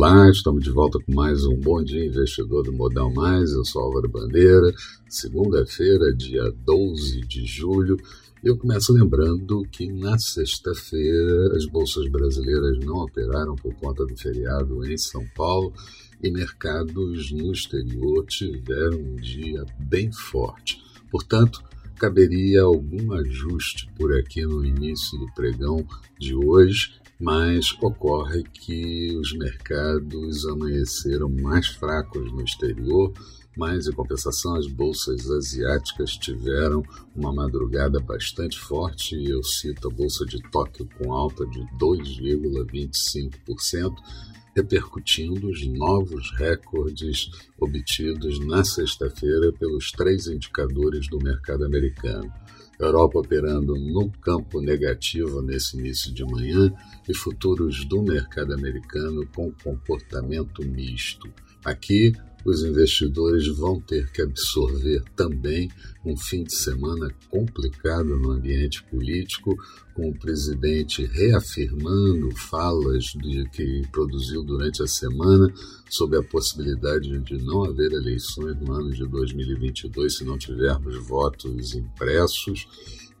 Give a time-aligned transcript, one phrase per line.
[0.00, 3.50] Olá, estamos de volta com mais um Bom Dia Investidor do Modal Mais.
[3.50, 4.72] Eu sou Álvaro Bandeira.
[5.08, 7.96] Segunda-feira, dia 12 de julho.
[8.44, 14.86] Eu começo lembrando que na sexta-feira as bolsas brasileiras não operaram por conta do feriado
[14.86, 15.72] em São Paulo
[16.22, 20.80] e mercados no exterior tiveram um dia bem forte.
[21.10, 21.60] Portanto,
[21.98, 25.84] caberia algum ajuste por aqui no início do pregão
[26.18, 33.12] de hoje mas ocorre que os mercados amanheceram mais fracos no exterior,
[33.58, 36.80] mas em compensação as bolsas asiáticas tiveram
[37.14, 39.20] uma madrugada bastante forte.
[39.28, 43.96] Eu cito a bolsa de Tóquio com alta de 2,25%,
[44.54, 52.32] repercutindo os novos recordes obtidos na sexta-feira pelos três indicadores do mercado americano.
[52.78, 56.72] Europa operando no campo negativo nesse início de manhã
[57.08, 61.28] e futuros do mercado americano com comportamento misto.
[61.64, 62.12] Aqui,
[62.44, 65.68] os investidores vão ter que absorver também
[66.04, 69.56] um fim de semana complicado no ambiente político,
[69.94, 75.52] com o presidente reafirmando falas de, que produziu durante a semana
[75.90, 81.74] sobre a possibilidade de não haver eleições no ano de 2022 se não tivermos votos
[81.74, 82.66] impressos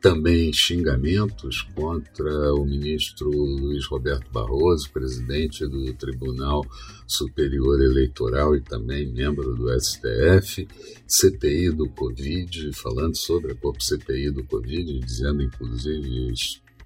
[0.00, 6.64] também xingamentos contra o ministro Luiz Roberto Barroso, presidente do Tribunal
[7.06, 10.68] Superior Eleitoral e também membro do STF,
[11.06, 16.34] CPI do Covid, falando sobre a CPI do Covid, dizendo inclusive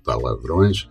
[0.04, 0.88] palavrões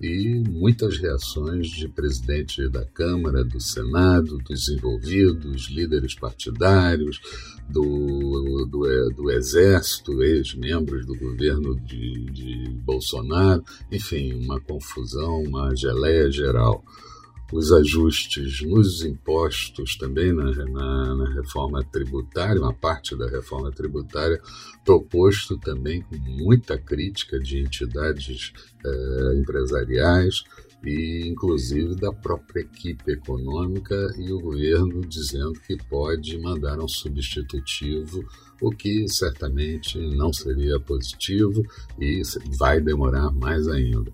[0.00, 7.20] e muitas reações de presidente da Câmara, do Senado, dos envolvidos, líderes partidários,
[7.68, 16.30] do, do, do Exército, ex-membros do governo de, de Bolsonaro, enfim, uma confusão, uma geleia
[16.30, 16.82] geral
[17.52, 24.40] os ajustes nos impostos também na, na, na, reforma tributária, uma parte da reforma tributária
[24.84, 28.52] proposto também com muita crítica de entidades
[28.84, 30.44] eh, empresariais
[30.84, 38.24] e inclusive da própria equipe econômica e o governo dizendo que pode mandar um substitutivo,
[38.60, 41.62] o que certamente não seria positivo
[41.98, 42.22] e
[42.58, 44.12] vai demorar mais ainda.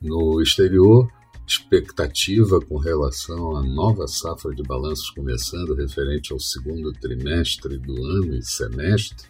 [0.00, 1.10] No exterior,
[1.46, 8.34] expectativa com relação à nova safra de balanços começando referente ao segundo trimestre do ano
[8.34, 9.26] e semestre,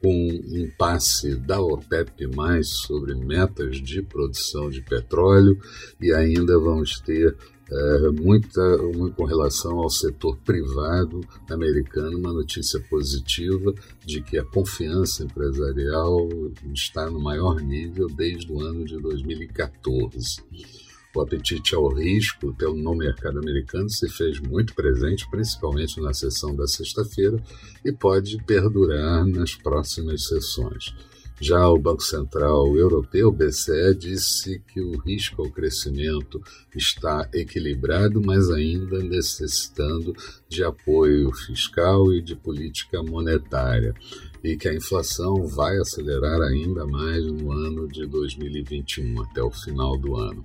[0.00, 5.58] com impasse da OPEP mais sobre metas de produção de petróleo
[6.00, 7.36] e ainda vamos ter
[7.72, 13.72] é, muita, muito com relação ao setor privado americano, uma notícia positiva
[14.04, 16.28] de que a confiança empresarial
[16.72, 20.42] está no maior nível desde o ano de 2014.
[21.14, 26.66] O apetite ao risco no mercado americano se fez muito presente, principalmente na sessão da
[26.66, 27.42] sexta-feira,
[27.84, 30.94] e pode perdurar nas próximas sessões.
[31.42, 36.38] Já o Banco Central Europeu, BCE, disse que o risco ao crescimento
[36.76, 40.14] está equilibrado, mas ainda necessitando
[40.50, 43.94] de apoio fiscal e de política monetária,
[44.44, 49.96] e que a inflação vai acelerar ainda mais no ano de 2021, até o final
[49.96, 50.42] do ano.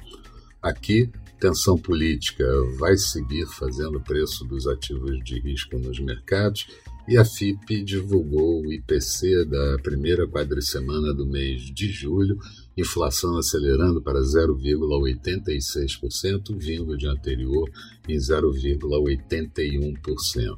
[0.66, 1.09] Aqui,
[1.40, 2.44] tensão política
[2.80, 6.66] vai seguir fazendo o preço dos ativos de risco nos mercados
[7.08, 12.40] e a FIP divulgou o IPC da primeira quadricemana do mês de julho,
[12.76, 17.70] inflação acelerando para 0,86%, vindo de anterior
[18.09, 20.58] em 0,81%.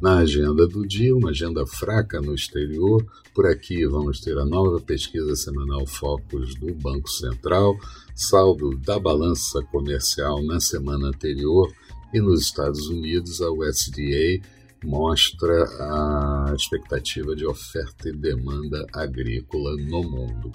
[0.00, 3.04] Na agenda do dia, uma agenda fraca no exterior.
[3.34, 7.76] Por aqui vamos ter a nova pesquisa semanal Focus do Banco Central,
[8.14, 11.70] saldo da balança comercial na semana anterior
[12.14, 14.40] e nos Estados Unidos a USDA
[14.82, 20.50] mostra a expectativa de oferta e demanda agrícola no mundo.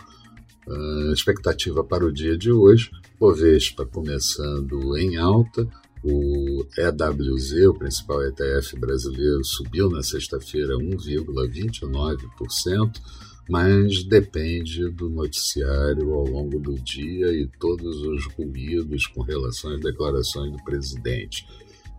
[0.67, 2.89] A expectativa para o dia de hoje,
[3.19, 5.67] Bovespa começando em alta,
[6.03, 6.44] o
[6.77, 13.01] EWZ, o principal ETF brasileiro, subiu na sexta-feira 1,29%,
[13.49, 19.79] mas depende do noticiário ao longo do dia e todos os ruídos com relação às
[19.79, 21.47] declarações do presidente.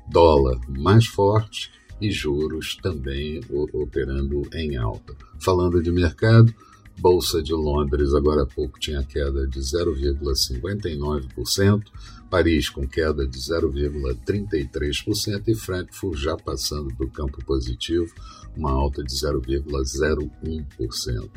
[0.08, 3.40] Dólar mais forte e juros também
[3.72, 5.14] operando em alta.
[5.40, 6.52] Falando de mercado,
[6.98, 11.82] Bolsa de Londres agora há pouco tinha queda de 0,59%,
[12.30, 18.10] Paris com queda de 0,33% e Frankfurt já passando do campo positivo,
[18.56, 21.30] uma alta de 0,01%.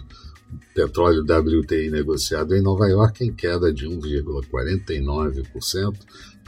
[0.74, 5.96] petróleo WTI negociado em Nova York em queda de 1,49%,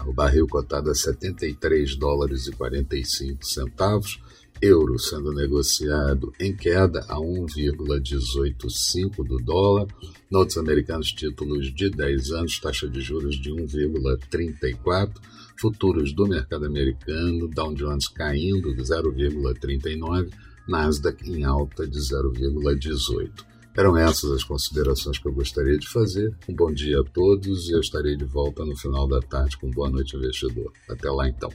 [0.06, 4.20] o barril cotado a 73 dólares e 45 centavos,
[4.62, 9.88] euro sendo negociado em queda a 1,185 do dólar,
[10.30, 15.20] notes americanos títulos de 10 anos, taxa de juros de 1,34,
[15.60, 20.30] futuros do mercado americano, Dow Jones caindo de 0,39,
[20.68, 23.50] Nasdaq em alta de 0,18.
[23.76, 26.36] Eram essas as considerações que eu gostaria de fazer.
[26.48, 29.72] Um bom dia a todos e eu estarei de volta no final da tarde com
[29.72, 30.74] Boa Noite Investidor.
[30.90, 31.50] Até lá então.